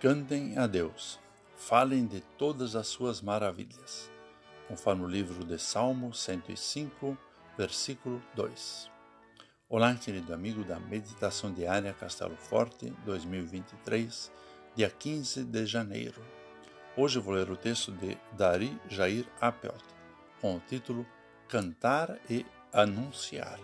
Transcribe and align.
Cantem 0.00 0.56
a 0.56 0.66
Deus, 0.66 1.20
falem 1.54 2.06
de 2.06 2.22
todas 2.38 2.74
as 2.74 2.86
suas 2.86 3.20
maravilhas, 3.20 4.10
conforme 4.66 5.04
o 5.04 5.06
livro 5.06 5.44
de 5.44 5.58
Salmo 5.58 6.14
105, 6.14 7.18
versículo 7.54 8.22
2. 8.34 8.90
Olá, 9.68 9.94
querido 9.94 10.32
amigo 10.32 10.64
da 10.64 10.80
Meditação 10.80 11.52
Diária 11.52 11.92
Castelo 11.92 12.34
Forte 12.34 12.88
2023, 13.04 14.32
dia 14.74 14.88
15 14.88 15.44
de 15.44 15.66
janeiro. 15.66 16.22
Hoje 16.96 17.18
vou 17.18 17.34
ler 17.34 17.50
o 17.50 17.56
texto 17.56 17.92
de 17.92 18.16
Dari 18.32 18.80
Jair 18.88 19.26
Apelt, 19.38 19.84
com 20.40 20.56
o 20.56 20.60
título 20.60 21.06
Cantar 21.46 22.18
e 22.30 22.46
Anunciar. 22.72 23.60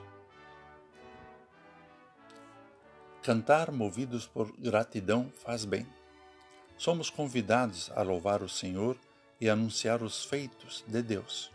Cantar 3.23 3.73
movidos 3.73 4.27
por 4.27 4.55
gratidão 4.59 5.31
faz 5.31 5.65
bem 5.65 5.87
somos 6.77 7.11
convidados 7.11 7.91
a 7.95 8.03
louvar 8.03 8.43
o 8.43 8.49
Senhor 8.49 8.97
e 9.41 9.49
anunciar 9.49 10.03
os 10.03 10.25
feitos 10.25 10.85
de 10.87 11.03
Deus. 11.03 11.51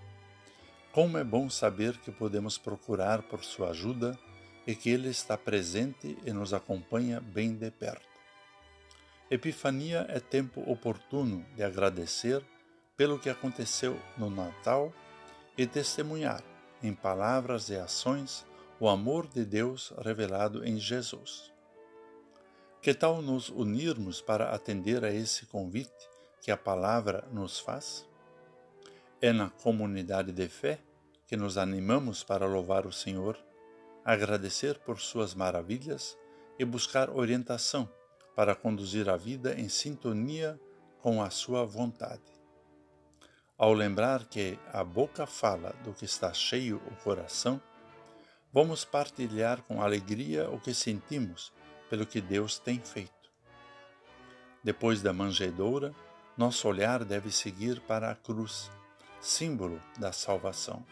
Como 0.91 1.17
é 1.17 1.23
bom 1.23 1.49
saber 1.49 1.97
que 1.99 2.11
podemos 2.11 2.57
procurar 2.57 3.21
por 3.21 3.43
sua 3.43 3.69
ajuda 3.69 4.17
e 4.67 4.75
que 4.75 4.89
Ele 4.89 5.09
está 5.09 5.37
presente 5.37 6.17
e 6.25 6.31
nos 6.31 6.53
acompanha 6.53 7.19
bem 7.19 7.55
de 7.55 7.71
perto. 7.71 8.11
Epifania 9.29 10.05
é 10.09 10.19
tempo 10.19 10.61
oportuno 10.69 11.45
de 11.55 11.63
agradecer 11.63 12.43
pelo 12.97 13.17
que 13.17 13.29
aconteceu 13.29 13.97
no 14.17 14.29
Natal 14.29 14.93
e 15.57 15.65
testemunhar, 15.65 16.43
em 16.83 16.93
palavras 16.93 17.69
e 17.69 17.75
ações, 17.75 18.45
o 18.79 18.89
amor 18.89 19.27
de 19.27 19.45
Deus 19.45 19.93
revelado 20.03 20.65
em 20.65 20.77
Jesus. 20.77 21.50
Que 22.81 22.95
tal 22.95 23.21
nos 23.21 23.49
unirmos 23.49 24.21
para 24.21 24.55
atender 24.55 25.05
a 25.05 25.13
esse 25.13 25.45
convite 25.45 26.09
que 26.41 26.49
a 26.49 26.57
palavra 26.57 27.27
nos 27.31 27.59
faz? 27.59 28.09
É 29.21 29.31
na 29.31 29.51
comunidade 29.51 30.31
de 30.31 30.47
fé 30.47 30.79
que 31.27 31.37
nos 31.37 31.59
animamos 31.59 32.23
para 32.23 32.47
louvar 32.47 32.87
o 32.87 32.91
Senhor, 32.91 33.37
agradecer 34.03 34.79
por 34.79 34.99
suas 34.99 35.35
maravilhas 35.35 36.17
e 36.57 36.65
buscar 36.65 37.11
orientação 37.11 37.87
para 38.35 38.55
conduzir 38.55 39.07
a 39.09 39.15
vida 39.15 39.53
em 39.53 39.69
sintonia 39.69 40.59
com 41.03 41.21
a 41.21 41.29
sua 41.29 41.63
vontade. 41.63 42.33
Ao 43.59 43.73
lembrar 43.73 44.25
que 44.25 44.57
a 44.73 44.83
boca 44.83 45.27
fala 45.27 45.69
do 45.83 45.93
que 45.93 46.05
está 46.05 46.33
cheio 46.33 46.81
o 46.89 46.95
coração, 47.03 47.61
vamos 48.51 48.83
partilhar 48.83 49.61
com 49.61 49.83
alegria 49.83 50.49
o 50.49 50.59
que 50.59 50.73
sentimos 50.73 51.53
pelo 51.91 52.05
que 52.05 52.21
Deus 52.21 52.57
tem 52.57 52.79
feito. 52.79 53.29
Depois 54.63 55.01
da 55.01 55.11
manjedoura, 55.11 55.93
nosso 56.37 56.65
olhar 56.69 57.03
deve 57.03 57.29
seguir 57.29 57.81
para 57.81 58.09
a 58.09 58.15
cruz, 58.15 58.71
símbolo 59.19 59.81
da 59.99 60.13
salvação. 60.13 60.85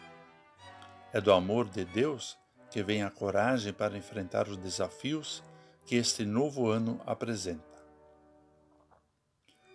É 1.10 1.18
do 1.18 1.32
amor 1.32 1.70
de 1.70 1.86
Deus 1.86 2.36
que 2.70 2.82
vem 2.82 3.02
a 3.02 3.10
coragem 3.10 3.72
para 3.72 3.96
enfrentar 3.96 4.46
os 4.46 4.58
desafios 4.58 5.42
que 5.86 5.96
este 5.96 6.26
novo 6.26 6.68
ano 6.68 7.00
apresenta. 7.06 7.64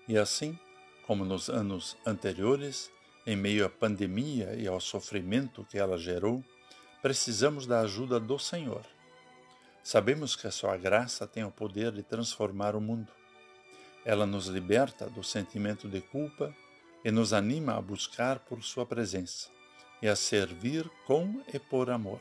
E 0.08 0.20
assim, 0.20 0.60
como 1.08 1.26
nos 1.26 1.50
anos 1.50 1.98
anteriores, 2.06 2.92
em 3.26 3.36
meio 3.36 3.66
à 3.66 3.70
pandemia 3.70 4.54
e 4.54 4.68
ao 4.68 4.80
sofrimento 4.80 5.66
que 5.66 5.80
ela 5.80 5.98
gerou, 5.98 6.44
precisamos 7.02 7.66
da 7.66 7.80
ajuda 7.80 8.20
do 8.20 8.38
Senhor 8.38 8.86
Sabemos 9.86 10.36
que 10.36 10.48
a 10.48 10.52
sua 10.52 10.76
graça 10.78 11.28
tem 11.28 11.44
o 11.44 11.52
poder 11.52 11.92
de 11.92 12.02
transformar 12.02 12.76
o 12.76 12.82
mundo. 12.82 13.12
Ela 14.04 14.26
nos 14.26 14.48
liberta 14.48 15.08
do 15.08 15.24
sentimento 15.24 15.88
de 15.88 16.02
culpa 16.02 16.52
e 17.04 17.12
nos 17.12 17.34
anima 17.34 17.76
a 17.76 17.82
buscar 17.82 18.40
por 18.40 18.64
sua 18.64 18.84
presença 18.84 19.48
e 20.02 20.08
a 20.08 20.16
servir 20.16 20.90
com 21.06 21.40
e 21.54 21.60
por 21.60 21.92
amor. 21.92 22.20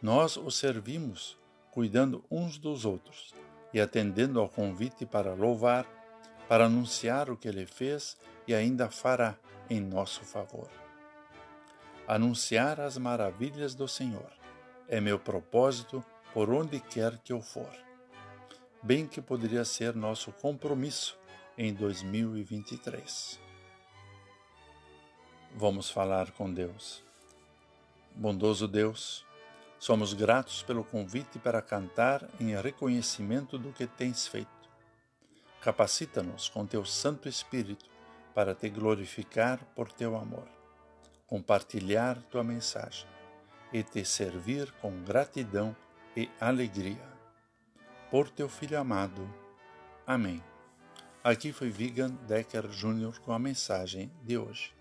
Nós 0.00 0.36
o 0.36 0.48
servimos 0.48 1.36
cuidando 1.72 2.24
uns 2.30 2.58
dos 2.58 2.84
outros 2.84 3.34
e 3.74 3.80
atendendo 3.80 4.38
ao 4.38 4.48
convite 4.48 5.04
para 5.04 5.34
louvar, 5.34 5.84
para 6.48 6.66
anunciar 6.66 7.28
o 7.28 7.36
que 7.36 7.48
ele 7.48 7.66
fez 7.66 8.16
e 8.46 8.54
ainda 8.54 8.88
fará 8.88 9.36
em 9.68 9.80
nosso 9.80 10.20
favor. 10.22 10.70
Anunciar 12.06 12.80
as 12.80 12.96
maravilhas 12.96 13.74
do 13.74 13.88
Senhor 13.88 14.30
é 14.86 15.00
meu 15.00 15.18
propósito 15.18 16.04
por 16.36 16.50
onde 16.50 16.78
quer 16.80 17.16
que 17.20 17.32
eu 17.32 17.40
for. 17.40 17.72
Bem 18.82 19.06
que 19.06 19.22
poderia 19.22 19.64
ser 19.64 19.94
nosso 19.94 20.30
compromisso 20.32 21.18
em 21.56 21.72
2023. 21.72 23.40
Vamos 25.54 25.88
falar 25.88 26.32
com 26.32 26.52
Deus. 26.52 27.02
Bondoso 28.14 28.68
Deus, 28.68 29.24
somos 29.78 30.12
gratos 30.12 30.62
pelo 30.62 30.84
convite 30.84 31.38
para 31.38 31.62
cantar 31.62 32.28
em 32.38 32.54
reconhecimento 32.54 33.56
do 33.56 33.72
que 33.72 33.86
tens 33.86 34.26
feito. 34.26 34.68
Capacita-nos 35.62 36.50
com 36.50 36.66
teu 36.66 36.84
Santo 36.84 37.30
Espírito 37.30 37.86
para 38.34 38.54
te 38.54 38.68
glorificar 38.68 39.58
por 39.74 39.90
teu 39.90 40.14
amor, 40.14 40.46
compartilhar 41.26 42.20
tua 42.24 42.44
mensagem 42.44 43.08
e 43.72 43.82
te 43.82 44.04
servir 44.04 44.70
com 44.82 45.02
gratidão 45.02 45.74
e 46.16 46.30
alegria. 46.40 47.06
Por 48.10 48.30
teu 48.30 48.48
Filho 48.48 48.78
amado. 48.78 49.28
Amém. 50.06 50.42
Aqui 51.22 51.52
foi 51.52 51.68
Vigan 51.68 52.10
Decker 52.26 52.68
Jr. 52.68 53.20
com 53.20 53.32
a 53.32 53.38
mensagem 53.38 54.10
de 54.22 54.38
hoje. 54.38 54.72